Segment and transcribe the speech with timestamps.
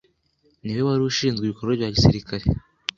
[0.63, 2.45] ni we wari ushinzwe ibikorwa bya gisirikare